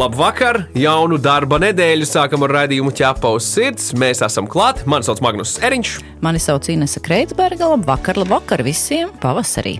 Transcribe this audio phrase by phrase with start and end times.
[0.00, 0.62] Labvakar!
[0.80, 3.90] Jaunu darba nedēļu sākam ar raidījumu ķepa uz sirds.
[4.00, 4.78] Mēs esam klāt.
[4.88, 5.90] Mani sauc Magnus Eriņš.
[6.24, 7.68] Mani sauc Inese Kreitsberga.
[7.74, 9.74] Labvakar, labvakar visiem pavasarī!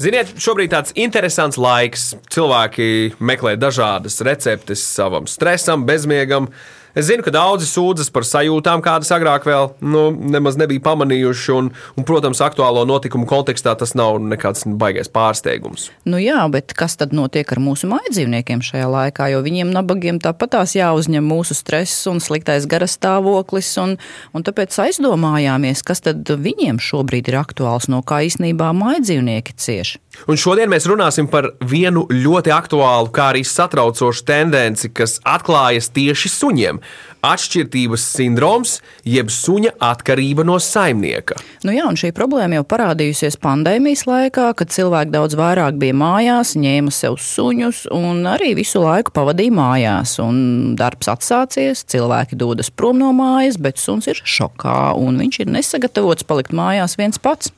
[0.00, 2.14] Ziniet, šobrīd tāds interesants laiks.
[2.32, 2.86] Cilvēki
[3.20, 6.48] meklē dažādas receptes savam stresam, bezmiegam.
[6.92, 11.54] Es zinu, ka daudzi sūdzas par sajūtām, kādas agrāk vēl nu, nemaz nebija pamanījuši.
[11.56, 15.88] Un, un, protams, aktuālo notikumu kontekstā tas nav nekāds baisais pārsteigums.
[16.04, 19.30] Nu jā, bet kas tad notiek ar mūsu mājdzīvniekiem šajā laikā?
[19.32, 23.72] Jo viņiem nabagiem tāpatās jāuzņem mūsu stress un sliktais garastāvoklis.
[23.80, 23.96] Un,
[24.36, 30.02] un tāpēc aizdomājāmies, kas tad viņiem šobrīd ir aktuāls, no kā īstenībā mājdzīvnieki cieši.
[30.28, 36.30] Un šodien mēs runāsim par vienu ļoti aktuālu, kā arī satraucošu tendenci, kas atklājas tieši
[36.30, 36.80] suņiem-
[37.32, 41.38] atšķirības sindroms, jeb suņa atkarība no saimnieka.
[41.64, 46.56] Nu jā, un šī problēma jau parādījusies pandēmijas laikā, kad cilvēki daudz vairāk bija mājās,
[46.58, 50.18] ņēma sev suņus un arī visu laiku pavadīja mājās.
[50.18, 55.46] Un darbs atsācies, cilvēki dodas prom no mājas, bet suns ir šokā un viņš ir
[55.46, 57.52] nesagatavots palikt mājās viens pats.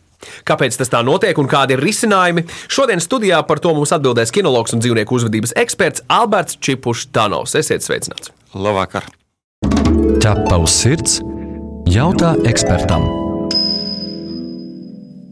[0.47, 2.47] Kāpēc tas tā notiek un kādi ir risinājumi?
[2.69, 7.56] Šodien studijā par to mums atbildēs kinologs un dzīvnieku uzvedības eksperts Alberts Čipušs Tanovs.
[7.58, 8.33] Esiet sveicināts!
[8.55, 9.11] Labvakar!
[10.22, 11.20] Ķepa uz sirds
[11.91, 13.05] jautā ekspertam.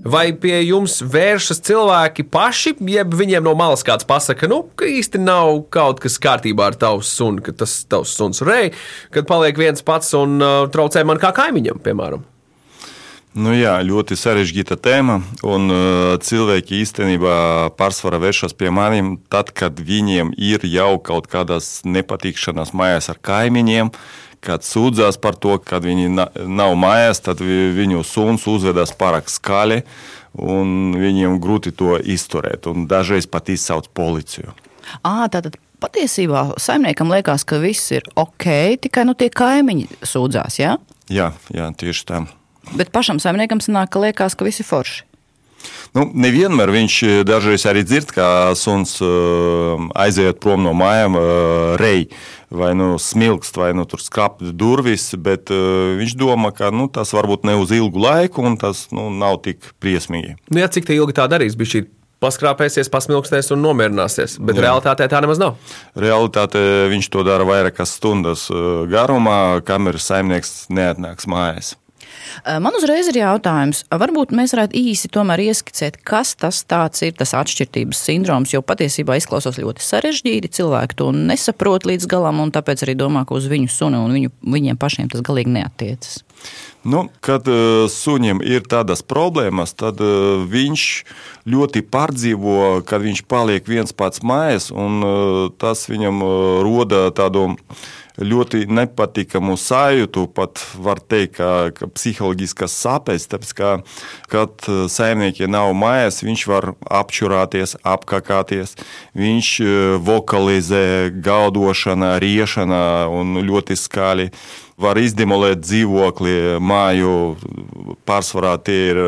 [0.02, 5.20] Vai pie jums vēršas cilvēki paši, jeb viņiem no malas kāds pasaka, nu, ka īsti
[5.22, 8.72] nav kaut kas kārtībā ar tavu sunu, ka tas tavs suns rei,
[9.14, 12.27] kad paliek viens pats un uh, traucē man kā kaimiņam, piemēram?
[13.33, 15.14] Nu jā, ļoti sarežģīta tēma.
[15.48, 17.36] Un, uh, cilvēki īstenībā
[17.78, 23.89] pārsvarā vēršas pie maniem tad, kad viņiem ir jau kaut kādas nepatikšanas mājās ar kaimiņiem.
[24.42, 29.30] Kad sūdzās par to, ka viņi na nav mājās, tad vi viņu suns uzvedas pārāk
[29.30, 29.80] skaļi,
[30.36, 32.68] un viņiem grūti to izturēt.
[32.90, 34.52] Dažreiz pat izsauc policiju.
[35.01, 40.61] À, tātad patiesībā saimniekam liekas, ka viss ir ok, tikai nu, tie kaimiņi sūdzās.
[40.61, 40.77] Ja?
[41.08, 42.24] Jā, jā, tieši tā.
[42.77, 45.08] Bet pašam saimniekam sanāk, ka liekas, ka viss ir forši.
[45.92, 46.95] Nu, nevienmēr viņš
[47.28, 48.27] dažreiz arī dzird, kā
[48.58, 48.96] suns
[49.98, 51.18] aiziet prom no mājām,
[51.78, 52.08] rei
[52.52, 57.46] vai nu smilkst, vai nu tur skāpjas durvis, bet viņš domā, ka nu, tas varbūt
[57.48, 60.36] ne uz ilgu laiku, un tas nu, nav tik briesmīgi.
[60.50, 61.56] Nu, jā, cik ilgi tā darīs?
[61.61, 61.84] Bija šī
[62.23, 64.39] paskrāpēsies, pasmilksties un nomierināsies.
[64.40, 64.68] Bet Jā.
[64.68, 65.58] realitātē tā nemaz nav.
[65.98, 66.62] Realitātē
[66.92, 68.46] viņš to dara vairākas stundas
[68.92, 71.74] garumā, kamēr saimnieks neatnāks mājās.
[72.62, 78.55] Man uzreiz ir jautājums, varbūt mēs varētu īsi ieskicēt, kas tas ir, tas atšķirības sindroms,
[78.55, 80.52] jo patiesībā izklausās ļoti sarežģīti.
[80.58, 84.34] Cilvēki to nesaprot līdz galam, un tāpēc arī domā, ka uz viņu sunu un viņu,
[84.42, 86.23] viņiem pašiem tas galīgi neatiecas.
[86.83, 90.86] Nu, kad uh, suņiem ir tādas problēmas, tad uh, viņš
[91.47, 96.19] ļoti pārdzīvo, kad viņš paliek viens pats mājās, un uh, tas viņam
[96.67, 97.53] roda tādu
[98.19, 103.70] ļoti nepatīkamu sajūtu, pat var teikt, ka, ka psiholoģiskas sāpes, tāpēc, ka,
[104.29, 108.74] kad saimnieki nav mājās, viņš var apčurāties, apkakāties,
[109.17, 109.55] viņš
[110.05, 110.85] vokalizē
[111.24, 114.29] gaudošana, riešana un ļoti skaļi
[114.82, 117.14] var izdemolēt dzīvokli, māju,
[118.08, 119.02] pārsvarā tie ir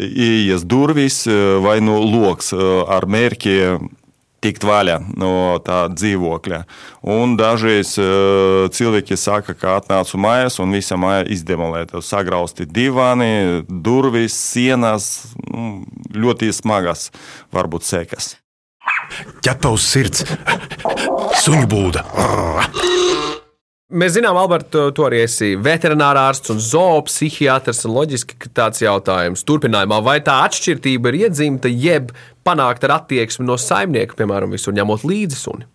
[0.00, 1.24] ieejas durvis
[1.64, 3.56] vai no loks ar mērķi
[4.40, 5.32] tikt vaļā no
[5.64, 6.60] tā dzīvokļa.
[7.12, 7.92] Un dažreiz
[8.76, 12.00] cilvēki saka, ka atnācu mājās un visa māja izdemolēta.
[12.04, 15.82] Sagrausti divāni, durvis, sienas, nu,
[16.16, 17.10] ļoti smagas
[17.54, 18.36] varbūt sekas.
[19.44, 20.24] Ķepa uz sirds,
[21.44, 22.06] suņu būda.
[23.90, 27.82] Mēs zinām, Alberts, tu, tu arī esi veterinārārsts un zoopsihiatrs.
[27.90, 32.12] Loģiski, ka tāds jautājums turpinājumā, vai tā atšķirība ir iedzimta, jeb
[32.46, 35.70] panākta ar attieksmi no saimnieka, piemēram, visur ņemot līdzi suni?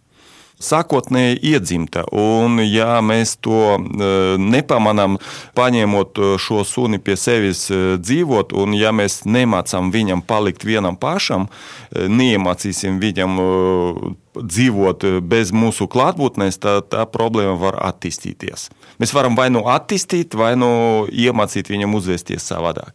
[0.56, 2.06] sākotnēji iedzimta.
[2.16, 4.10] Un, ja mēs to e,
[4.40, 5.18] nepamanām,
[5.58, 10.96] paņemot e, šo suni pie sevis e, dzīvot, un ja mēs nemācām viņam palikt vienam
[10.96, 11.50] pašam,
[11.92, 13.36] neiemācīsim viņam
[14.36, 18.70] dzīvot bez mūsu klātbūtnes, tad tā problēma var attīstīties.
[19.02, 20.70] Mēs varam vai nu attīstīt, vai nu
[21.12, 22.94] iemācīt viņam uzvesties savādāk.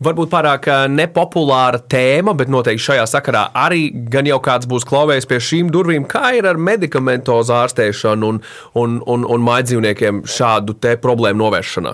[0.00, 5.40] Varbūt pārāk nepopulāra tēma, bet noteikti šajā sakarā arī gan jau kāds būs klauvējis pie
[5.44, 8.38] šīm durvīm, kā ir ar medikamentozu ārstēšanu un,
[8.80, 11.92] un, un, un mājdzīvniekiem šādu problēmu novēršanā.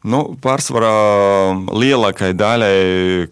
[0.00, 2.76] Nu, pārsvarā lielākajai daļai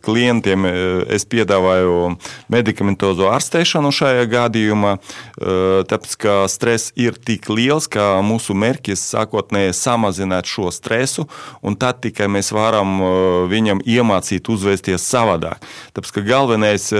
[0.04, 0.72] klientiem e,
[1.16, 2.10] es piedāvāju
[2.52, 5.54] medikamentozo ārstēšanu šajā gadījumā, e,
[5.88, 11.24] tāpēc ka stress ir tik liels, ka mūsu mērķis sākotnēji samazināt šo stresu,
[11.64, 13.08] un tad tikai mēs varam e,
[13.48, 15.64] viņam iemācīt uzvesties savādāk.
[15.96, 16.90] Tāpēc ka galvenais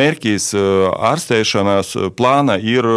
[0.00, 0.48] mērķis
[1.10, 2.88] ārstēšanas plāna ir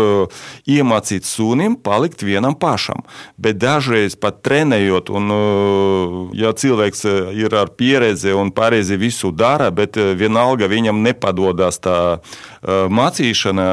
[0.71, 3.03] iemācīt sunim palikt vienam pašam,
[3.35, 5.32] bet dažreiz pat trenējot un
[6.33, 7.13] ja cilvēks e,
[7.43, 11.97] ir ar pieredzi un pareizi visu dara, bet e, vienalga viņam nepadodas tā
[12.63, 13.67] mācīšana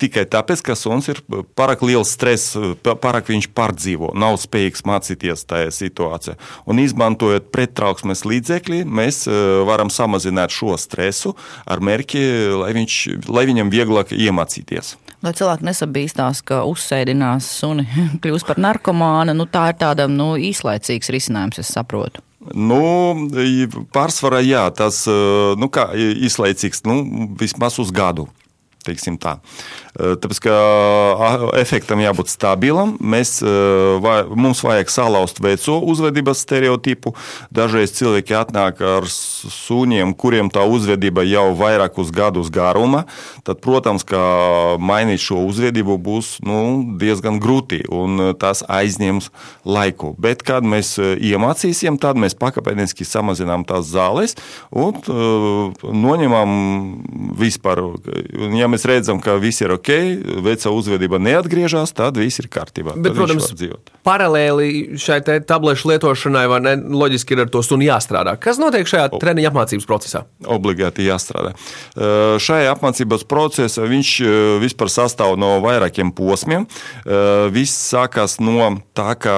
[0.00, 1.20] tikai tāpēc, ka suns ir
[1.58, 6.36] pārāk liels stress, pārāk viņš pārdzīvo, nav spējīgs mācīties tajā situācijā.
[6.70, 9.26] Un izmantojot prettrauksmes līdzekļi, mēs
[9.68, 11.34] varam samazināt šo stresu
[11.68, 12.24] ar mērķi,
[12.62, 12.98] lai, viņš,
[13.28, 14.96] lai viņam vieglāk iemācīties.
[15.20, 17.84] Lai cilvēki nesabīstās, ka uzsēdinās suni,
[18.24, 22.24] kļūst par narkomānu, nu, tā ir tāda nu, īslaicīgs risinājums, es saprotu.
[22.40, 22.80] Nu,
[23.92, 25.02] pārsvarā jā, tas
[25.60, 27.02] nu, kā, izlaicīgs nu,
[27.40, 28.30] vismaz uz gadu.
[29.20, 29.34] Tā.
[29.96, 30.56] Tāpēc, ka
[31.58, 33.40] efektam jābūt stabilam, mēs,
[34.02, 37.14] vai, mums vajag salauzt veco uzvedības stereotipu.
[37.50, 43.02] Dažreiz cilvēki atnāk ar suņiem, kuriem tā uzvedība jau vairākus gadus garuma.
[43.42, 44.20] Tad, protams, ka
[44.78, 46.60] mainīt šo uzvedību būs nu,
[47.00, 49.30] diezgan grūti un tas aizņems
[49.66, 50.14] laiku.
[50.22, 54.36] Bet, kad mēs iemācīsim, tad mēs pakāpeniski samazinām tās zāles
[54.70, 55.02] un
[55.82, 56.54] noņemam
[57.40, 57.82] vispār.
[58.54, 59.89] Ja mēs redzam, ka viss ir ok,
[60.44, 62.94] veica uzvedība neatgriežas, tad viss ir kārtībā.
[63.00, 63.50] Bet, protams,
[64.06, 68.36] paralēli šai tablešu lietošanai, vai ne, loģiski ir ar to sunu jāstrādā.
[68.40, 70.24] Kas notiek šajā treniņa apmācības procesā?
[70.50, 71.54] Obligāti jāstrādā.
[72.40, 74.12] Šajā apmācības procesā viņš
[74.62, 76.68] vispār sastāv no vairākiem posmiem.
[77.54, 79.34] Viss sākās no tā, ka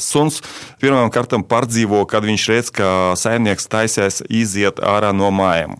[0.00, 0.42] suns
[0.82, 2.88] pirmām kārtām pārdzīvo, kad viņš redz, ka
[3.18, 5.78] saimnieks taisās iziet ārā no mājām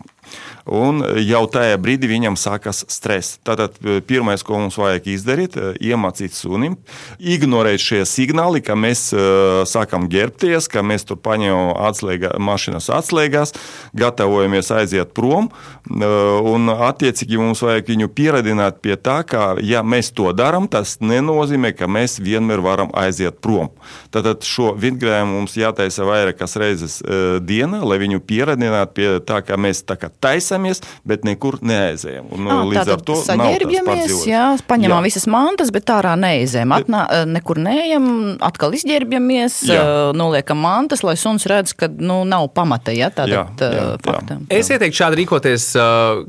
[0.73, 3.37] un jau tajā brīdī viņam sākas stress.
[3.45, 6.77] Tātad e, pirmais, ko mums vajag izdarīt, ir e, iemācīt sunim,
[7.17, 9.23] ignorēt šie signāli, ka mēs e,
[9.69, 13.55] sākam ģērbties, ka mēs tur paņemam atslēgā, mašīnas atslēgās,
[13.97, 15.49] gatavojamies aiziet prom.
[15.87, 21.71] Un, attiecīgi, mums vajag viņu pieradināt pie tā, ka, ja mēs to darām, tas nenozīmē,
[21.77, 23.71] ka mēs vienmēr varam aiziet prom.
[24.11, 26.99] Tātad šo vingrējumu mums jātaisa vairākas reizes
[27.47, 32.29] dienā, lai viņu pieradinātu pie tā, ka mēs tā kā taisam mācāmies, bet nekur neaizējām.
[32.35, 35.07] Un, à, līdz ar to saģērbjamies, jā, paņemam jā.
[35.07, 36.73] visas mantas, bet ārā neaizējām.
[36.77, 38.09] Atnā, nekur neejam,
[38.45, 39.85] atkal izģērbjamies, jā.
[40.17, 42.95] noliekam mantas, lai suns redz, ka nu, nav pamata.
[42.95, 44.39] Ja, tādā, jā, jā, jā.
[44.59, 45.69] Es ieteiktu šādi rīkoties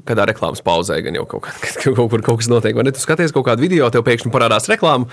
[0.09, 1.57] kādā reklāmas pauzē, gan jau kaut, kā,
[1.89, 2.77] kaut kur kaut kas notiek.
[2.79, 2.95] Vai ne?
[2.95, 5.09] Tu skaties kaut kādu video, tev pēkšņi parādās reklāma,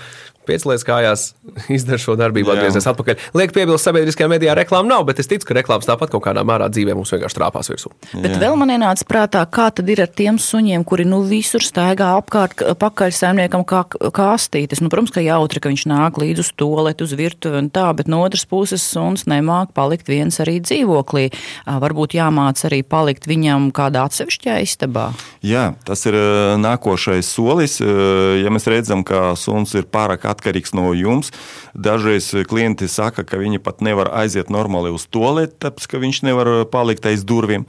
[0.46, 1.28] piecelies kājās,
[1.76, 3.30] izdara šo darbību, atgriezies atpakaļ.
[3.38, 6.68] Liek piebilst, sabiedriskajā medijā reklāma nav, bet es ticu, ka reklāmas tāpat kaut kādā mērā
[6.72, 7.92] dzīvē mums vienkārši trāpās virsū.
[8.14, 8.40] Bet Jā.
[8.46, 12.62] vēl man ienāca prātā, kā tad ir ar tiem suņiem, kuri nu visur staigā apkārt
[12.80, 14.82] pakaļ saimniekam kā kastītes.
[14.82, 18.10] Nu, protams, ka jautri, ka viņš nāk līdz uz toaletu, uz virtuvi un tā, bet
[18.10, 21.28] no otras puses suns nemāk palikt viens arī dzīvoklī.
[21.66, 25.08] Varbūt jāmāc arī palikt viņam kādā atsevišķā istabā.
[25.46, 26.18] Jā, tas ir
[26.62, 27.78] nākošais solis.
[27.80, 31.32] Ja mēs redzam, ka suns ir pārāk atkarīgs no jums,
[31.74, 36.52] dažreiz klienti saka, ka viņi pat nevar aiziet normāli uz toaleti, tāpēc ka viņš nevar
[36.72, 37.66] palikt aiz durvīm.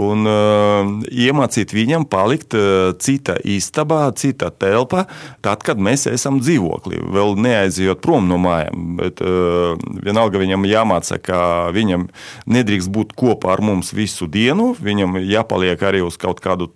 [0.00, 0.69] Un, uh,
[1.10, 5.06] iemācīt viņam palikt uh, cita istabā, cita telpā,
[5.44, 8.96] tad, kad mēs esam dzīvoklī, vēl neaizejot prom no mājām.
[9.00, 11.40] Bet uh, vienalga viņam jāmāca, ka
[11.74, 12.08] viņam
[12.50, 16.70] nedrīkst būt kopā ar mums visu dienu, viņam jāpaliek arī uz kaut kādu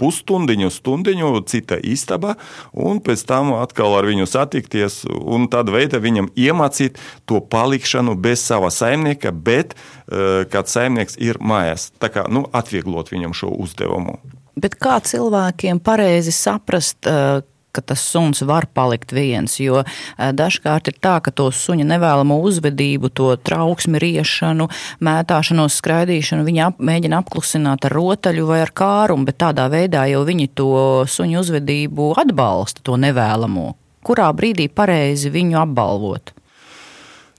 [0.00, 2.36] pusstundiņu, stundiņu cita istabā,
[2.72, 8.44] un pēc tam atkal ar viņu satikties, un tāda veida viņam iemācīt to palikšanu bez
[8.44, 11.90] sava saimnieka, bet uh, kad saimnieks ir mājās.
[12.02, 14.18] Tā kā nu, atvieglot viņam šo uzdevumu.
[14.56, 17.42] Bet kā cilvēkiem pareizi saprast, uh,
[17.76, 19.58] ka tas suns var palikt viens.
[19.60, 19.82] Jo
[20.16, 24.70] dažkārt ir tā, ka to suņa nevēlamo uzvedību, to trauksmi, riešanu,
[25.04, 30.24] mētāšanos, skraidīšanu viņi ap, mēģina apklusināt ar rotaļu vai ar kārumu, bet tādā veidā jau
[30.24, 30.70] viņi to
[31.04, 33.74] suņu uzvedību atbalsta, to nevēlamo
[34.06, 36.30] kurā brīdī pareizi viņu apbalvot?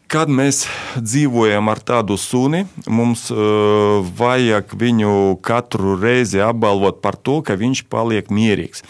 [0.07, 0.61] Kad mēs
[0.95, 7.81] dzīvojam ar tādu suni, mums uh, vajag viņu katru reizi apbalvot par to, ka viņš
[7.91, 8.85] paliek mierīgs.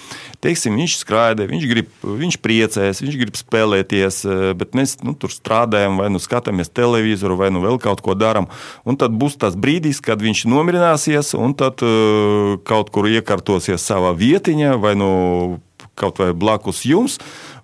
[0.45, 4.21] Teiksim, viņš skraida, viņš, grib, viņš priecēs, viņš grib spēlēties,
[4.59, 8.45] bet mēs nu, tur strādājam, vai nu skatāmies televizoru, vai nu vēl kaut ko darām.
[9.01, 14.77] Tad būs tas brīdis, kad viņš nomierināsies un tad uh, kaut kur iekārtosies savā vietiņā,
[14.81, 15.09] vai nu
[15.97, 17.17] kaut vai blakus jums,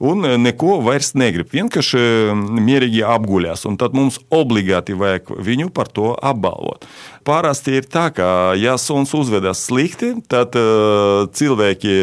[0.03, 1.51] un neko vairs negrib.
[1.53, 6.87] Vienkārši mierīgi apguļās, un tad mums obligāti vajag viņu par to apbalvot.
[7.23, 8.25] Parasti ir tā, ka,
[8.59, 11.93] ja suns uzvedas slikti, tad uh, cilvēki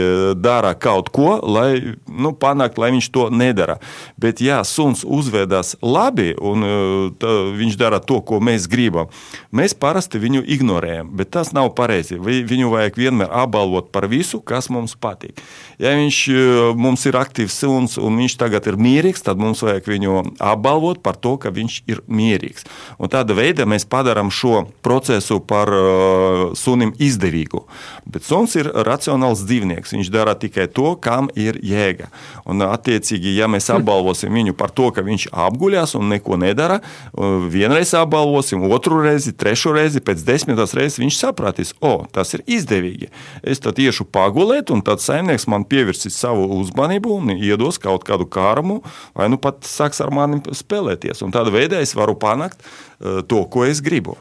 [0.40, 3.76] dara kaut ko, lai nu, panāktu, lai viņš to nedara.
[4.20, 9.12] Bet, ja suns uzvedas labi un uh, viņš dara to, ko mēs gribam,
[9.52, 11.12] mēs parasti viņu ignorējam.
[11.20, 12.16] Bet tas nav pareizi.
[12.16, 15.36] Viņu vajag vienmēr apbalvot par visu, kas mums patīk.
[15.80, 19.88] Ja viņš uh, mums ir aktīvs suns un viņš tagad ir mierīgs, tad mums vajag
[19.90, 22.66] viņu apbalvot par to, ka viņš ir mierīgs.
[23.00, 27.64] Un tāda veida mēs padarām šo procesu par uh, sunim izdevīgu.
[28.10, 29.94] Bet suns ir racionāls dzīvnieks.
[29.96, 32.10] Viņš dara tikai to, kam ir jēga.
[32.44, 37.46] Un, attiecīgi, ja mēs apbalvosim viņu par to, ka viņš apguļās un neko nedara, uh,
[37.50, 43.10] vienreiz apbalvosim, otru reizi, trešo reizi, pēc desmitās reizes viņš sapratīs, o, tas ir izdevīgi.
[43.42, 45.66] Es tad iešu pagulēt, un tad saimnieks man
[46.10, 48.82] pievērsīs savu uzmanību un iedos kaut kādu kārumu,
[49.14, 51.22] vai nu pat sāks ar mani spēlēties.
[51.22, 54.16] Un tādā veidā es varu panākt uh, to, ko es gribu.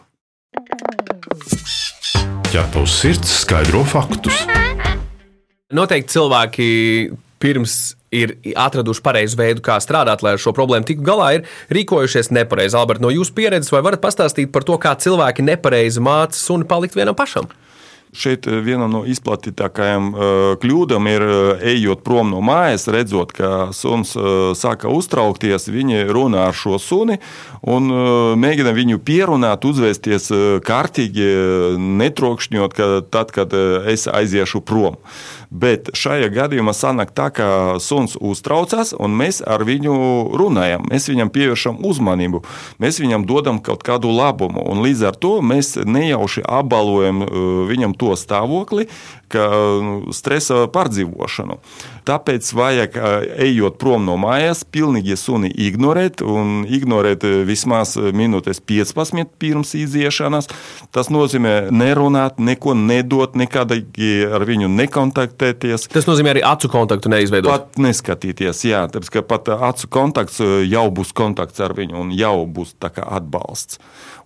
[2.54, 4.46] Ja tavs sirds skaidro faktus,
[5.70, 6.68] Noteikti cilvēki
[7.38, 12.32] pirms ir atraduši pareizu veidu, kā strādāt, lai ar šo problēmu tiktu galā, ir rīkojušies
[12.34, 12.74] nepareizi.
[12.74, 16.98] Alberts, no jūsu pieredzes, vai varat pastāstīt par to, kā cilvēki nepareizi māca suni palikt
[16.98, 17.46] vienam pašam?
[18.10, 20.22] Šeit eh, viena no izplatītākajām uh,
[20.62, 24.16] kļūdām ir, uh, ejot prom no mājas, redzot, ka suns
[24.58, 25.70] sāka uztraukties.
[25.70, 27.20] Viņi runā ar šo suni
[27.62, 27.90] un
[28.40, 30.30] mēģina viņu pierunāt, uzvesties
[30.66, 31.28] kārtīgi,
[32.00, 33.54] netrokšņot, ka tad, kad
[33.90, 34.98] es aiziešu prom.
[35.50, 37.48] Bet šajā gadījumā sanāk tā, ka
[37.82, 39.96] suns uztraucas un mēs ar viņu
[40.38, 40.86] runājam.
[40.92, 42.44] Mēs viņam pievēršam uzmanību,
[42.82, 44.68] mēs viņam dodam kaut kādu labumu.
[44.80, 47.26] Līdz ar to mēs nejauši apbalvojam
[47.70, 48.88] viņam to stāvokli,
[49.32, 49.46] ka
[49.84, 51.60] nu, stresa pārdzīvošanu.
[52.10, 52.98] Tāpēc vajag,
[53.46, 60.50] ejot prom no mājas, pilnīgi suni ignorēt un ignorēt vismaz minūtes 15 pirms iziešanas.
[60.96, 65.90] Tas nozīmē nerunāt, neko nedot, nekādīgi ar viņu nekontaktēties.
[65.94, 67.52] Tas nozīmē arī acu kontaktu neizveidot.
[67.52, 72.38] Pat neskatīties, jā, tāpēc ka pat acu kontakts jau būs kontakts ar viņu un jau
[72.50, 73.80] būs atbalsts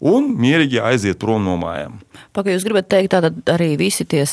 [0.04, 2.00] un mierīgi aiziet prom no mājām.
[2.36, 4.26] Pagaidām, jūs gribat teikt, tātad arī visi tie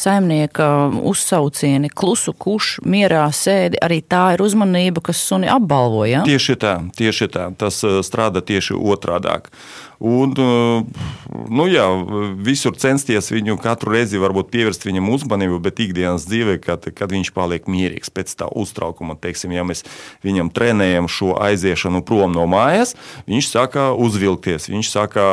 [0.61, 6.25] saimnieka uzsaucieni, klusu kuš, mierā sēdi, arī tā ir uzmanība, kas suni apbalvoja?
[6.25, 7.51] Tieši tā, tieši tā.
[7.57, 9.51] Tas eh, strādā tieši otrādāk.
[10.01, 10.81] Un, eh,
[11.53, 11.85] nu, jā,
[12.41, 17.69] visur censties viņu katru reizi pievērst viņam uzmanību, bet ikdienas dzīvē, kad, kad viņš paliek
[17.69, 19.85] mierīgs pēc tā uztraukuma, teiksim, ja mēs
[20.25, 22.95] viņam trenējam šo aiziešanu prom no mājas,
[23.29, 25.27] viņš sāka uzvilkties, viņš sāka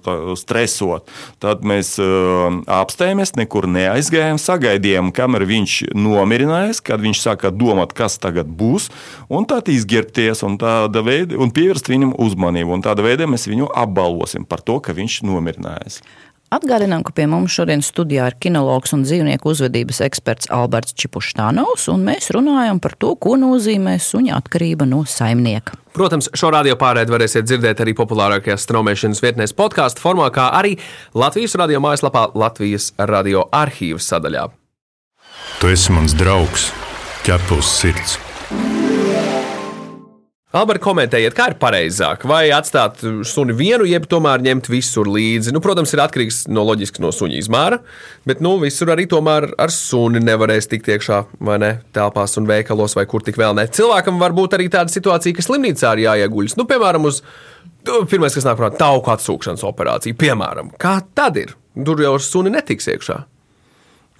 [0.00, 1.04] tā, stresot.
[1.42, 8.16] Tad mēs uh, apstājāmies, nekur neaizgājām, sagaidījām, kamēr viņš nomierinājās, kad viņš sāka domāt, kas
[8.22, 8.88] tagad būs,
[9.28, 12.78] un tad izģērbties un, veida, un pievērst viņam uzmanību.
[12.78, 16.00] Un tādā veidā mēs viņu apgādājam apbalvosim par to, ka viņš nomierinājās.
[16.50, 22.02] Atgādinām, ka pie mums šodien studijā ir kinologs un dzīvnieku uzvedības eksperts Alberts Čipuštānovs, un
[22.08, 25.78] mēs runājam par to, ko nozīmē suņa atkarība no saimnieka.
[25.94, 30.74] Protams, šo radio pārēdi varēsiet dzirdēt arī populārākajās straumēšanas vietnēs podkāstu formā, kā arī
[31.14, 34.48] Latvijas radio mājaslapā Latvijas radio arhīvas sadaļā.
[35.62, 36.72] Tu esi mans draugs,
[37.28, 38.18] ķepus sirds.
[40.50, 42.24] Alberti, komentējiet, kā ir pareizāk?
[42.26, 45.52] Vai atstāt suni vienu, jeb tomēr ņemt visur līdzi?
[45.54, 47.78] Nu, protams, ir atkarīgs no loģiski no suņa izmēra,
[48.26, 52.98] bet nu, visur arī tomēr ar suni nevarēs tikt iekšā vai ne telpās un veikalos
[52.98, 53.68] vai kur tik vēl ne.
[53.70, 56.58] Cilvēkam var būt arī tāda situācija, ka slimnīcā ir jāieguļas.
[56.58, 57.22] Nu, piemēram, uz
[57.86, 60.18] nu, pirmais, kas nāk prātā, tauku atsūkšanas operācija.
[60.18, 61.54] Piemēram, kā tad ir?
[61.78, 63.22] Tur jau ar suni netiks iekšā.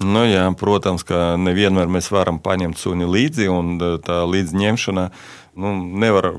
[0.00, 3.74] Nu, jā, protams, ka nevienmēr mēs varam paņemt suni līdzi, un
[4.06, 5.10] tā līdzņemšana
[5.60, 6.30] nu, nevar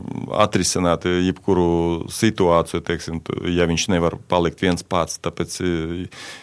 [0.43, 3.19] atrisināt jebkuru situāciju, teiksim,
[3.53, 5.19] ja viņš nevar palikt viens pats.
[5.23, 5.73] Tāpēc e,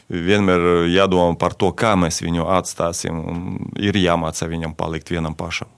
[0.09, 3.19] vienmēr jādomā par to, kā mēs viņu atstāsim,
[3.79, 5.71] ir jāmāca viņam palikt vienam pašam.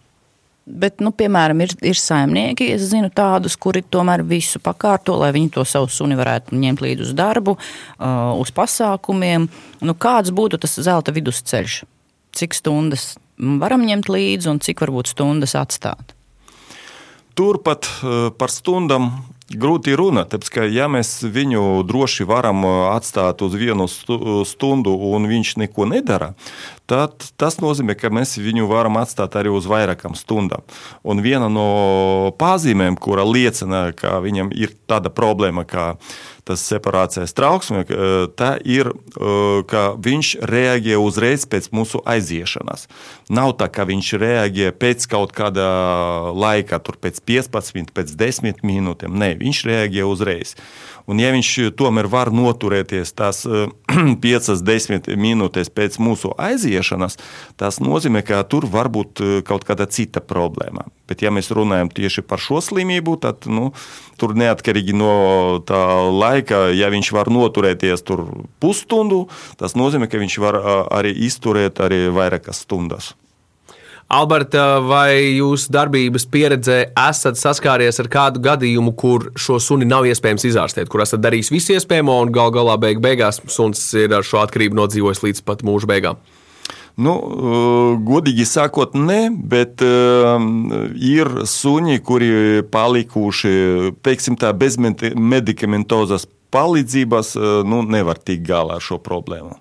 [0.71, 5.51] Bet, nu, piemēram, ir, ir saimnieki, es zinu tādus, kuri tomēr visu pakārto, lai viņi
[5.57, 9.49] to savu suni varētu ņemt līdzi uz darbu, uh, uz pasākumiem.
[9.83, 11.81] Nu, kāds būtu tas zelta vidusceļš?
[12.39, 16.15] Cik stundas varam ņemt līdzi un cik varbūt stundas atstāt?
[17.39, 19.11] Turpat eh, par stundām
[19.51, 20.31] grūti runāt.
[20.33, 25.89] Tāpēc, ka, ja mēs viņu droši varam eh, atstāt uz vienu stundu, un viņš neko
[25.91, 26.35] nedara,
[26.91, 30.65] tad tas nozīmē, ka mēs viņu varam atstāt arī uz vairākām stundām.
[31.07, 35.93] Un viena no pazīmēm, kura liecina, ka viņam ir tāda problēma, kā
[36.51, 37.85] tas separācijas trauksme,
[38.39, 38.91] tā ir,
[39.71, 42.89] ka viņš reaģē uzreiz pēc mūsu aiziešanās.
[43.31, 45.69] Nav tā, ka viņš reaģē pēc kaut kāda
[46.35, 49.15] laika, tur pēc 15, pēc 10 minūtēm.
[49.15, 50.57] Nē, viņš reaģē uzreiz.
[51.11, 53.43] Un, ja viņš tomēr var noturēties tās
[54.25, 56.80] 5-10 minūtes pēc mūsu aiziešanas,
[57.61, 60.87] tas nozīmē, ka tur var būt kaut kāda cita problēma.
[61.11, 63.71] Bet, ja mēs runājam tieši par šo slimību, tad nu,
[64.21, 65.15] tur neatkarīgi no
[65.67, 68.27] tā laika, ja viņš var noturēties tur
[68.63, 69.25] pusstundu,
[69.59, 70.61] tas nozīmē, ka viņš var
[70.91, 73.15] arī izturēt arī vairākas stundas.
[74.11, 80.49] Alberta, vai jūs darbības pieredzē esat saskāries ar kādu gadījumu, kur šo suni nav iespējams
[80.49, 84.43] izārstēt, kur esat darījis visu iespējamo un gal galā beig beigās suns ir ar šo
[84.43, 86.19] atkarību nodzīvojis līdz pat mūža beigām?
[87.01, 87.15] Nu,
[88.05, 89.21] godīgi sakot, nē,
[89.53, 90.37] bet uh,
[91.01, 92.31] ir suņi, kuri
[92.73, 93.55] palikuši
[94.05, 99.57] teiksim, tā, bez medikamentozas palīdzības, uh, nu, nevar tikt galā ar šo problēmu.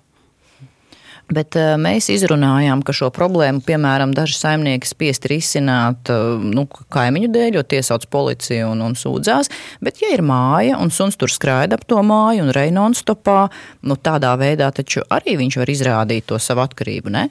[1.30, 7.30] Bet uh, mēs izrunājām, ka šo problēmu, piemēram, daži saimnieki spiest risināt uh, nu, kaimiņu
[7.30, 9.50] dēļ, jo tie sauc policiju un, un sūdzās.
[9.84, 13.44] Bet, ja ir māja un suns tur skraida ap to māju un reina non-stopā,
[13.86, 17.28] nu, tādā veidā taču arī viņš var izrādīt to savu atkarību, ne?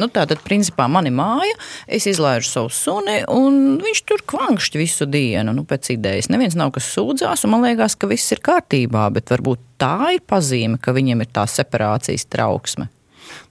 [0.00, 1.52] Nu, tā tad, principā, man ir māja,
[1.86, 5.52] es izlaižu savu suni, un viņš tur kvankšķi visu dienu.
[5.56, 9.34] Nu, pēc idejas neviens nav kas sūdzās, un man liekas, ka viss ir kārtībā, bet
[9.34, 12.88] varbūt tā ir pazīme, ka viņam ir tā separācijas trauksme.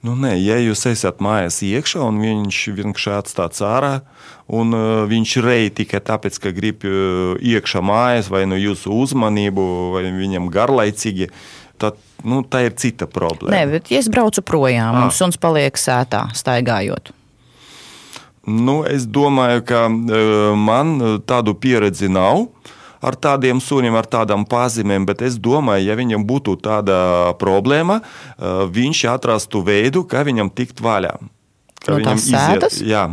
[0.02, 3.92] Nu, nē, ja jūs esat mājās iekšā un viņš vienkārši atstāts ārā,
[4.50, 9.66] un uh, viņš rei tikai tāpēc, ka grib uh, iekšā mājās vai no jūsu uzmanību,
[9.94, 11.30] vai viņam garlaicīgi,
[11.82, 13.54] tad nu, tā ir cita problēma.
[13.54, 15.06] Nē, bet ja es braucu projām ah.
[15.06, 17.12] un suns paliek sētā, staigājot.
[18.42, 20.96] Nu, es domāju, ka uh, man
[21.28, 22.48] tādu pieredzi nav
[23.02, 26.96] ar tādiem suniem, ar tādām pazīmēm, bet es domāju, ja viņam būtu tāda
[27.38, 31.16] problēma, uh, viņš atrastu veidu, kā viņam tikt vaļā.
[31.82, 32.80] Kā no viņam iziet.
[32.86, 33.06] Jā.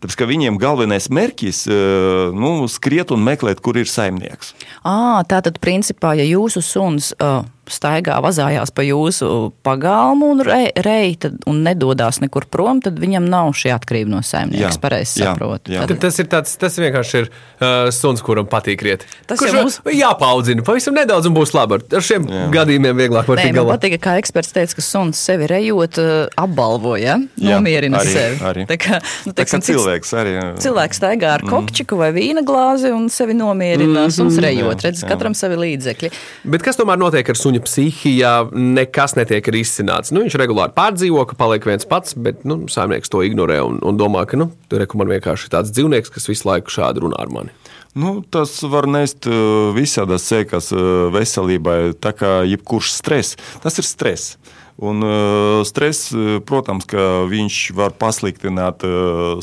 [0.00, 4.54] Tāpēc, ka viņiem galvenais mērķis ir nu, skriet un meklēt, kur ir saimnieks.
[4.84, 10.70] À, tā tad, principā, ja jūsu suns uh, staigā, vazājās pa jūsu pagalmu un rei,
[10.84, 14.70] rei tad, un nedodas nekur prom, tad viņam nav šī atkarība no saimnieka.
[14.72, 15.74] Es pareizi saprotu.
[15.74, 15.84] Jā.
[15.88, 16.00] Tad...
[16.02, 19.04] Tas, ir tāds, tas vienkārši ir uh, suns, kuram patīk riet.
[19.30, 19.78] Tas Kurš mums...
[19.94, 21.80] jāpaudzina pavisam nedaudz un būs labi.
[21.96, 22.46] Ar šiem jā.
[22.54, 23.66] gadījumiem vieglāk var tikt galā.
[23.68, 27.18] Man patīk, kā eksperts teica, ka suns sevi rejot uh, apbalvo, ja?
[27.40, 28.40] nomierina arī, sevi.
[28.50, 28.66] Arī.
[28.70, 30.34] Tā kā, nu, teiksim, tā kā cilvēks arī.
[30.64, 31.52] Cilvēks staigā ar mm.
[31.52, 34.06] kokčiku vai vīna glāzi un sevi nomierina.
[34.06, 36.12] Mm, suns rejot, redz, katram savi līdzekļi.
[36.54, 38.50] Bet kas tomēr notiek ar suņa psihiju?
[38.52, 40.12] nekas netiek risināts.
[40.12, 43.96] Nu, viņš regulāri pārdzīvo, ka paliek viens pats, bet nu, saimnieks to ignorē un, un
[43.96, 44.50] domā, ka nu,
[44.94, 47.50] man vienkārši ir tāds dzīvnieks, kas visu laiku šādi runā ar mani.
[47.94, 53.36] Nu, tas var nest uh, visādas sekas uh, veselībai, tā kā jebkurš stress.
[53.62, 54.36] Tas ir stress.
[54.80, 56.08] Un, uh, stress,
[56.48, 58.86] protams, ka viņš var pasliktināt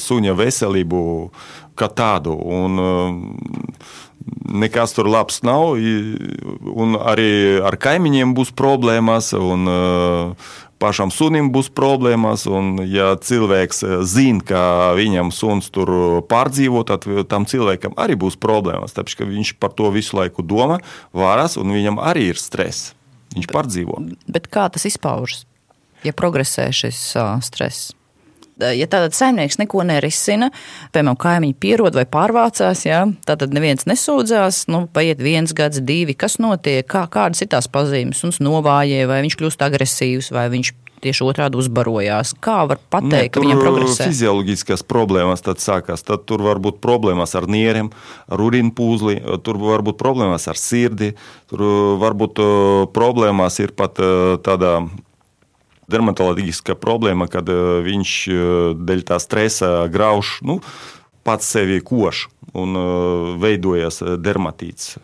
[0.01, 1.01] suņa veselību
[1.77, 2.33] kā tādu.
[2.41, 2.81] Un,
[4.47, 5.75] nekas tur labs nav.
[7.11, 7.29] Arī
[7.63, 9.69] ar kaimiņiem būs problēmas, un
[10.81, 12.47] pašam sunim būs problēmas.
[12.49, 14.61] Un, ja cilvēks zina, ka
[14.97, 18.95] viņam suns tur pārdzīvo, tad tam cilvēkam arī būs problēmas.
[18.97, 20.81] Tāpēc viņš par to visu laiku domā,
[21.13, 22.96] varas, un viņam arī ir stress.
[23.37, 24.01] Viņš pārdzīvo.
[24.27, 25.45] Bet, kā tas izpaužas,
[26.05, 27.93] ja progresē šis uh, stress?
[28.57, 30.49] ja tātad saimnieks neko nerisina,
[30.95, 36.39] piemēram, kaimiņi pierod vai pārvācās, jā, tātad neviens nesūdzās, nu, paiet viens gads, divi, kas
[36.41, 41.25] notiek, kā, kādas ir tās pazīmes, un novājē, vai viņš kļūst agresīvs, vai viņš tieši
[41.27, 42.33] otrādi uzbarojās.
[42.43, 44.07] Kā var pateikt, ne, ka viņam progresē?
[44.09, 46.05] Fizioloģiskas problēmas tad sākās.
[46.07, 47.91] Tad tur var būt problēmas ar nieriem,
[48.27, 51.13] ar urīnu pūzli, tur var būt problēmas ar sirdi,
[51.51, 51.65] tur
[52.01, 52.41] var būt
[52.95, 54.01] problēmas ir pat
[54.45, 54.77] tādā
[55.87, 58.13] dermatoloģiska problēma, kad viņš
[58.75, 60.59] dēļ tā stresa grauž nu,
[61.27, 62.75] pats sevi koš un
[63.39, 64.97] veidojas dermatīts.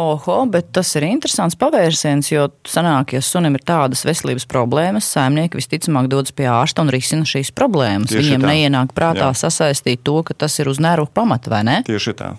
[0.00, 5.58] Oho, bet tas ir interesants pavērsiens, jo sanāk, ja sunim ir tādas veselības problēmas, saimnieki
[5.58, 8.12] visticamāk dodas pie ārsta un risina šīs problēmas.
[8.12, 8.52] Tieši Viņiem tā.
[8.52, 9.34] neienāk prātā Jā.
[9.42, 11.80] sasaistīt to, ka tas ir uz nervu pamata, vai ne?
[11.86, 12.30] Tieši tā.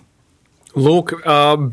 [0.79, 1.13] Lūk,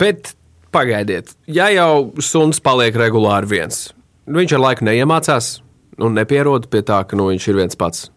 [0.00, 0.34] bet
[0.74, 3.88] pagaidiet, ja jau suns paliek regulāri viens,
[4.28, 5.52] viņš ar laiku neiemācās,
[6.02, 8.08] un nepierod pie tā, ka nu, viņš ir viens pats.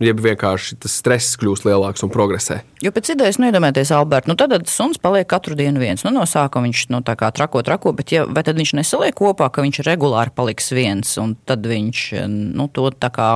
[0.00, 2.60] Jeb vienkārši tas stress kļūst lielāks un progresē.
[2.84, 6.04] Jo pēc idejas, nu, iedomājieties, Alberts, nu, tad suns paliek katru dienu viens.
[6.06, 9.16] Nu, no sākuma viņš nu, tā kā trako, trako, bet ja, vai tad viņš nesaliek
[9.16, 13.30] kopā, ka viņš regulāri paliks viens, un tad viņš nu, to tā kā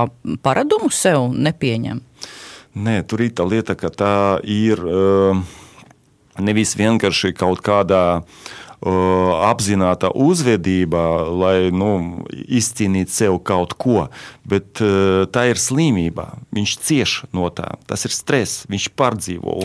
[0.45, 2.01] paradumu sev nepieņem?
[2.75, 5.37] Nē, tur ir tā lieta, ka tā ir uh,
[6.43, 8.45] nevis vienkārši kaut kādā uh,
[8.85, 11.01] apzināta uzvedība,
[11.33, 14.07] lai nu, izcīnītu sev kaut ko,
[14.45, 14.81] bet
[15.33, 16.27] tā ir slimība.
[16.55, 17.71] Viņš cieš no tā.
[17.89, 19.55] Tas ir stress, viņš pārdzīvo.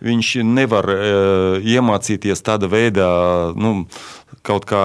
[0.00, 0.88] Viņš nevar
[1.60, 3.10] iemācīties tādā veidā.
[3.58, 3.84] Nu,
[4.46, 4.80] Kaut kā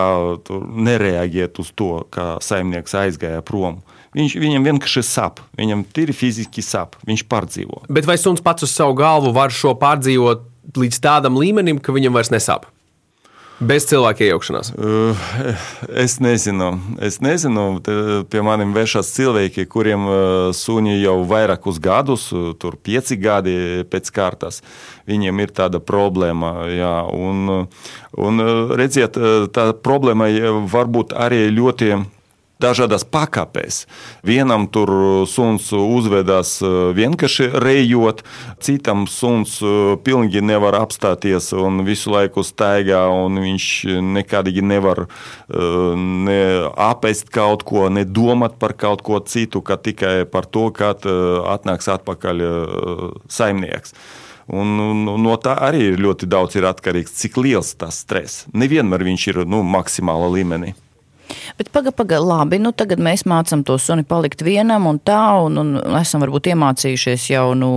[0.84, 3.78] nereaģēt uz to, kā saimnieks aizgāja prom.
[4.16, 7.86] Viņš, viņam vienkārši sap, viņam ir fiziski sap, viņš pārdzīvo.
[7.88, 10.44] Bet vai suns pats uz savu galvu var šo pārdzīvot
[10.76, 12.68] līdz tādam līmenim, ka viņam vairs nesāp?
[13.60, 14.74] Bez cilvēka iejaukšanās.
[14.76, 15.28] Uh,
[16.04, 16.74] es nezinu.
[17.00, 17.64] Es nezinu.
[18.28, 20.18] Pie maniem vēršas cilvēki, kuriem uh,
[20.52, 24.60] suņi jau vairākus gadus, uh, tur pieci gadi pēc kārtas.
[25.08, 26.52] Viņiem ir tāda problēma.
[26.76, 27.70] Jā, un,
[28.20, 29.16] un redziet,
[29.56, 30.28] tā problēma
[30.68, 31.94] var būt arī ļoti
[32.62, 33.84] dažādās pakāpēs.
[34.26, 34.92] Vienam tur
[35.30, 38.24] suns uzvedās e, vienkārši rejot,
[38.64, 43.70] citam suns e, pilnīgi nevar apstāties un visu laiku staigā, un viņš
[44.16, 45.06] nekādīgi nevar
[45.50, 46.42] ne
[46.82, 51.90] apēst kaut ko, ne domāt par kaut ko citu, kā tikai par to, kad atnāks
[51.92, 52.46] atpakaļ
[53.32, 53.96] saimnieks.
[54.46, 58.46] Un, un, no tā arī ļoti daudz ir atkarīgs, cik liels tas stress.
[58.54, 60.76] Nevienmēr viņš ir nu, maksimāla līmenī.
[61.60, 62.60] Bet pagaidi, pagaidi, labi.
[62.62, 67.30] Nu, tagad mēs mācām to suni palikt vienam un tā, un, un esam varbūt iemācījušies
[67.32, 67.70] jau nu,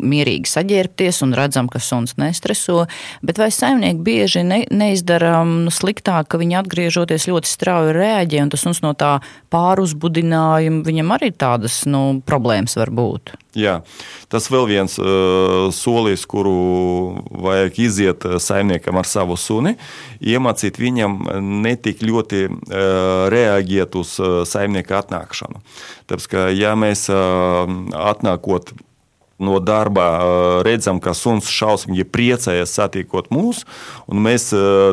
[0.00, 2.84] mierīgi saģērbties un redzam, ka suns nestreso.
[3.26, 8.54] Bet vai saimnieki bieži ne, neizdara nu, sliktāk, ka viņi atgriežoties ļoti strauji reaģē, un
[8.54, 9.16] tas suns no tā
[9.54, 13.34] pāruzbudinājuma viņam arī tādas nu, problēmas var būt?
[13.58, 13.80] Jā,
[14.30, 16.52] tas vēl viens uh, solis, kuru
[17.42, 19.74] vajag iziet saimniekam ar savu suni,
[20.22, 21.16] iemācīt viņam
[21.64, 25.64] netik ļoti uh, reaģēt uz uh, saimnieka atnākšanu.
[26.06, 27.66] Tāpēc, ka ja mēs uh,
[28.12, 28.70] atnākot
[29.40, 30.06] no darba
[30.66, 33.64] redzam, ka suns šausmīgi priecājas satiekot mūs,
[34.10, 34.50] un mēs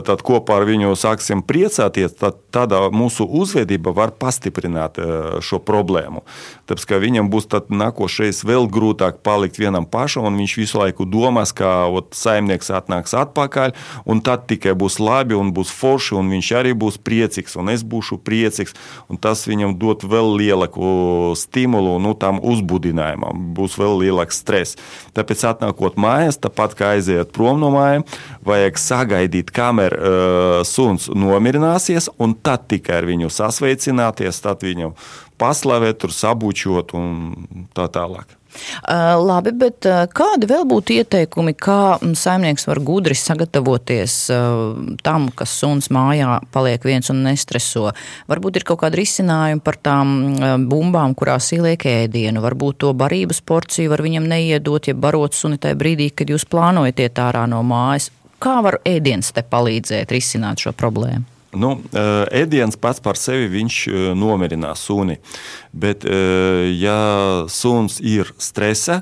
[0.08, 4.98] tad kopā ar viņu sāksim priecāties, tad tādā mūsu uzvedība var pastiprināt
[5.44, 6.24] šo problēmu.
[6.68, 11.54] Tāpēc, ka viņam būs nākošais vēl grūtāk palikt vienam pašam, un viņš visu laiku domās,
[11.56, 13.76] ka ot, saimnieks atnāks atpakaļ,
[14.08, 17.84] un tad tikai būs labi un būs forši, un viņš arī būs priecīgs, un es
[17.88, 18.76] būšu priecīgs,
[19.12, 24.78] un tas viņam dot vēl lielāku stimulu nu, tam uzbudinājumam, būs vēl lielāks stress.
[25.18, 28.06] Tāpēc, atnākot mājās, tāpat kā aiziet prom no mājām,
[28.48, 34.94] vajag sagaidīt, kamēr uh, suns nomierināsies, un tad tikai ar viņu sasveicināties, tad viņu
[35.42, 38.37] paslavēt, sabučot un tā tālāk.
[38.84, 44.74] Uh, labi, bet uh, kādi vēl būtu ieteikumi, kā mm, saimnieks var gudri sagatavoties uh,
[45.06, 47.92] tam, ka suns mājā paliek viens un nestreso?
[48.32, 50.16] Varbūt ir kaut kāda risinājuma par tām
[50.70, 55.78] bumbām, kurās ieliek ēdienu, varbūt to barības porciju var viņam neiedot, ja barot suni tajā
[55.80, 58.12] brīdī, kad jūs plānojat iet ārā no mājas.
[58.44, 61.26] Kā var ēdiens te palīdzēt risināt šo problēmu?
[61.58, 61.78] Nu,
[62.36, 63.78] ēdiens pats par sevi viņš
[64.20, 65.16] nomierinās suni.
[65.78, 66.98] Bet, ja
[67.52, 69.02] suns ir stresa,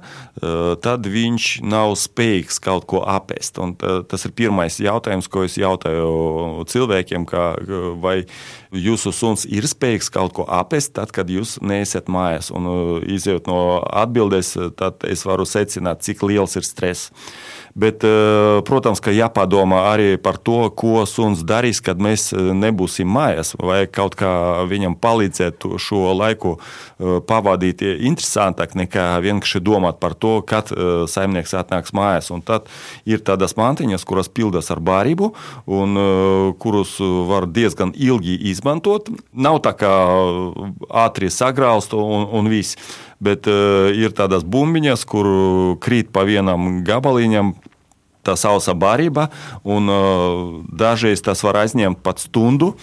[0.83, 3.61] tad viņš nav spējīgs kaut ko apēst.
[3.63, 7.45] Un tas ir pirmais jautājums, ko es jautāju cilvēkiem, kā,
[8.03, 8.17] vai
[8.75, 12.51] jūsu suns ir spējīgs kaut ko apēst, tad, kad jūs neesat mājās.
[12.55, 12.67] Un,
[13.15, 17.13] izjūt no atbildēs, tad es varu secināt, cik liels ir stress.
[17.75, 18.03] Bet,
[18.67, 23.51] protams, ka jāpadomā arī par to, ko suns darīs, kad mēs nebūsim mājās.
[23.59, 24.31] Vai kaut kā
[24.67, 26.55] viņam palīdzēt šo laiku
[27.27, 30.71] pavadīt interesantāk nekā vienkārši domāt par to, kad
[31.11, 32.31] saimnieks atnāks mājās.
[32.35, 32.69] Un tad
[33.07, 35.31] ir tādas mantiņas, kuras pildas ar barību
[35.65, 35.99] un
[36.61, 36.97] kurus
[37.29, 39.11] var diezgan ilgi izmantot.
[39.33, 39.93] Nav tā kā
[41.05, 42.79] ātri sagraust un, un viss
[43.25, 45.27] bet uh, ir tādas bumbiņas, kur
[45.83, 47.55] krīt pa vienam gabaliņam.
[48.25, 49.27] Tā sausa barība,
[49.61, 52.73] un uh, dažreiz tas var aizņemt pat stundu.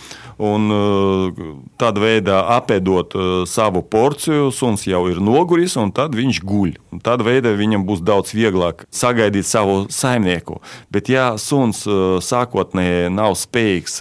[0.42, 1.40] Un uh,
[1.78, 6.76] tādā veidā apēdot uh, savu porciju, suns jau ir noguris, un tad viņš guļ.
[7.02, 10.60] Tādā veidā viņam būs daudz vieglāk sagaidīt savu saimnieku.
[10.94, 11.82] Bet, ja suns
[12.22, 13.98] sākotnēji nav spējīgs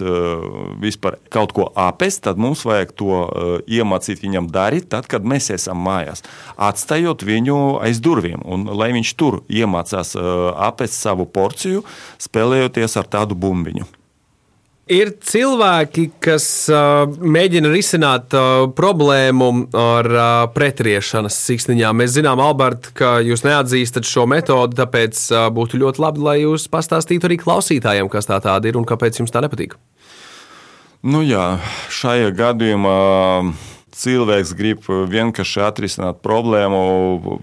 [0.82, 3.18] vispār kaut ko apēst, tad mums vajag to
[3.70, 6.24] iemācīt viņam darīt, tad, kad mēs esam mājās.
[6.60, 11.82] Atstājot viņu aiz durvīm, un lai viņš tur iemācās apēst savu porciju,
[12.22, 13.88] spēlējoties ar tādu bumbiņu.
[14.92, 22.00] Ir cilvēki, kas uh, mēģina risināt uh, problēmu ar uh, pretriešanas siksniņām.
[22.02, 26.66] Mēs zinām, Albert, ka jūs neatzīstat šo metodi, tāpēc uh, būtu ļoti labi, lai jūs
[26.72, 29.78] pastāstītu arī klausītājiem, kas tā tāda ir un kāpēc jums tā nepatīk.
[31.02, 31.56] Nu jā,
[31.90, 32.98] šajā gadījumā
[33.96, 36.80] cilvēks grib vienkārši atrisināt problēmu,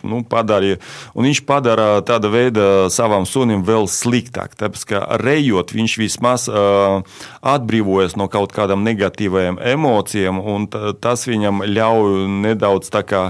[0.08, 0.80] nu, padarīja,
[1.14, 4.58] un viņš padara tāda veida savam sunim vēl sliktāk.
[4.60, 7.02] Tāpēc, ka rejot, viņš vismaz uh,
[7.46, 10.68] atbrīvojas no kaut kādām negatīvām emocijām, un
[11.02, 13.24] tas viņam ļauj nedaudz tā kā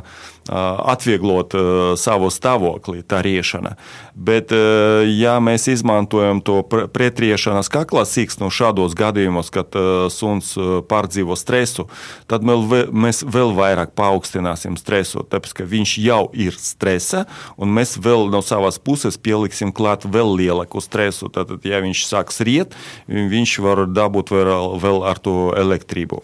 [0.49, 1.53] atvieglot
[1.99, 3.75] savu stāvokli, tā riešana.
[4.15, 9.75] Bet, ja mēs izmantojam to pretriešanas kakla siksnu šādos gadījumos, kad
[10.11, 10.51] suns
[10.89, 11.85] pārdzīvo stresu,
[12.27, 18.27] tad mēs vēl vairāk paaugstināsim stresu, tāpēc ka viņš jau ir stresa, un mēs vēl
[18.33, 21.29] no savas puses pieliksim klāt vēl lielāku stresu.
[21.31, 22.75] Tad, ja viņš sāks riet,
[23.07, 26.23] viņš var dabūt vēl, vēl ar to elektrību.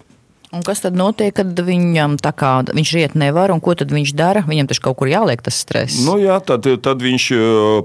[0.54, 4.14] Un kas tad notiek, kad viņam tā kā viņš iet nevar, un ko tad viņš
[4.18, 4.46] dara?
[4.46, 6.04] Viņam taču kaut kur jāliek tas stress.
[6.06, 7.32] Nu jā, tad, tad viņš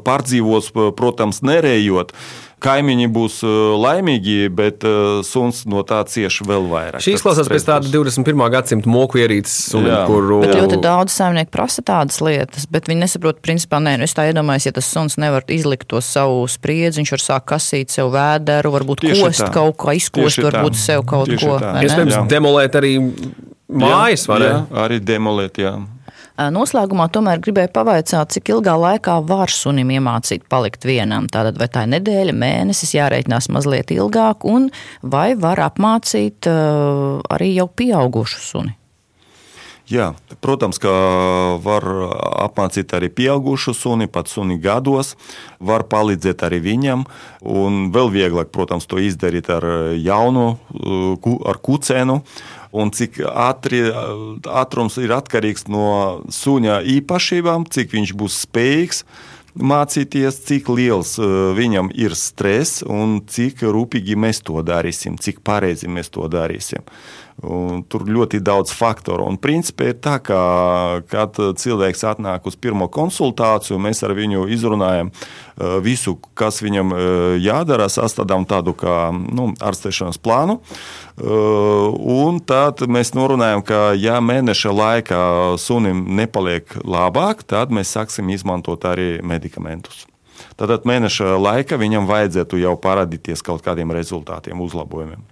[0.07, 2.15] pārdzīvos, protams, nerējot
[2.63, 7.03] kaimiņi būs uh, laimīgi, bet uh, suns no tā cieš vēl vairāk.
[7.05, 8.45] Šī izklausās pēc tāda 21.
[8.53, 9.73] gadsimta moku ierīces,
[10.09, 10.41] kuru.
[10.45, 14.29] Bet ļoti daudz saimnieku prasa tādas lietas, bet viņi nesaprot, principā, nē, nu es tā
[14.31, 18.75] iedomājos, ja tas suns nevar izlikt to savu spriedzi, viņš var sākt kasīt sev vēderu,
[18.77, 19.53] varbūt Tieši kost tā.
[19.55, 20.83] kaut ko, izkost Tieši varbūt tā.
[20.85, 21.57] sev kaut Tieši ko.
[21.81, 22.97] Iespējams, demolēt arī
[23.71, 24.51] mājas, vai ne?
[24.51, 25.75] Jā, arī demolēt, jā.
[26.49, 31.29] Noslēgumā tomēr gribēju pavaicāt, cik ilgā laikā var sunim iemācīt palikt vienam.
[31.29, 34.71] Tātad vai tā ir nedēļa, mēnesis, jārēķinās mazliet ilgāk, un
[35.03, 38.80] vai var apmācīt arī jau pieaugušu suni?
[39.91, 40.91] Jā, protams, ka
[41.65, 41.83] var
[42.45, 45.17] apmācīt arī pieaugušu suni, pat suni gados,
[45.59, 47.03] var palīdzēt arī viņam.
[47.43, 49.67] Un vēl vieglāk, protams, to izdarīt ar
[49.99, 50.47] jaunu,
[51.43, 52.21] ar kucēnu
[52.71, 53.83] un cik ātri,
[54.47, 59.05] ātrums ir atkarīgs no suņa īpašībām, cik viņš būs spējīgs
[59.59, 61.17] mācīties, cik liels
[61.59, 66.87] viņam ir stress un cik rūpīgi mēs to darīsim, cik pareizi mēs to darīsim.
[67.41, 69.25] Un tur ļoti daudz faktoru.
[69.25, 70.41] Un principā ir tā, ka,
[71.09, 75.09] kad cilvēks atnāk uz pirmo konsultāciju, mēs ar viņu izrunājam
[75.81, 76.93] visu, kas viņam
[77.41, 80.59] jādara, sastādām tādu kā nu, ārstēšanas plānu.
[81.17, 85.25] Un tad mēs norunājam, ka ja mēneša laikā
[85.61, 90.05] sunim nepaliek labāk, tad mēs sāksim izmantot arī medikamentus.
[90.61, 95.25] Tad mēneša laika viņam vajadzētu jau parādīties kaut kādiem rezultātiem, uzlabojumiem.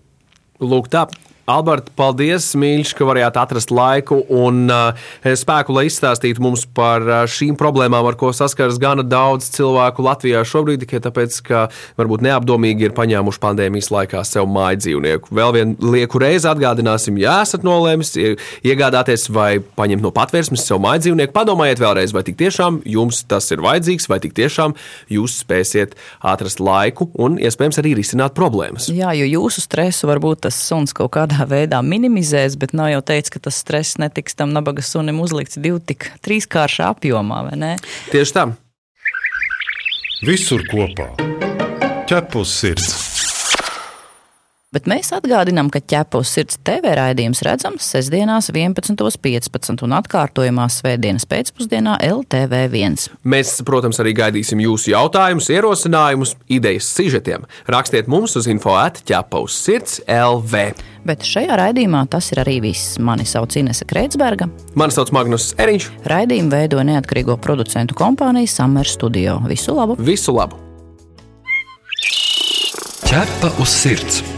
[0.64, 1.04] Lūk, tā
[1.48, 7.22] Alberta, paldies, mīļš, ka varējāt atrast laiku un uh, spēku, lai izstāstītu mums par uh,
[7.24, 11.62] šīm problēmām, ar ko saskaras gana daudz cilvēku Latvijā šobrīd, tikai tāpēc, ka
[11.96, 15.32] varbūt neapdomīgi ir paņēmuši pandēmijas laikā sev māju dzīvnieku.
[15.38, 21.06] Vēl vienu lieku reizi atgādināsim, ja esat nolēmis iegādāties vai paņemt no patvērsmes sev māju
[21.06, 24.76] dzīvnieku, padomājiet vēlreiz, vai tik tiešām jums tas ir vajadzīgs, vai tik tiešām
[25.16, 28.92] jūs spēsiet atrast laiku un iespējams arī risināt problēmas.
[28.92, 33.02] Jā, jo jūsu stresu varbūt tas suns kaut kādā kādā veidā minimizēs, bet nav jau
[33.02, 37.76] teicis, ka tas stress netiks tam nabaga sunim uzlikts divu tik trīskāršā apjomā, vai ne?
[38.10, 38.46] Tieši tā.
[40.22, 41.14] Visur kopā-
[42.08, 43.07] ķepus sirds.
[44.68, 51.94] Bet mēs atgādinām, ka ķepus sirds TV raidījums redzams sestdienās 11.15 un atkārtojumā svētdienas pēcpusdienā
[52.04, 53.06] LTV1.
[53.24, 57.48] Mēs, protams, arī gaidīsim jūsu jautājumus, ierosinājumus, idejas sižetiem.
[57.64, 60.76] Rakstiet mums uz info atķepus sirds LV.
[61.08, 62.98] Bet šajā raidījumā tas ir arī viss.
[63.00, 64.50] Mani sauc Inese Kreitsberga.
[64.76, 65.88] Mani sauc Magnus Eriņš.
[66.12, 69.40] Raidījumu veido neatkarīgo producentu kompānija Summer Studio.
[69.48, 69.96] Visu labu!
[69.96, 70.60] Visu labu!
[73.08, 74.37] Ķepa uz sirds!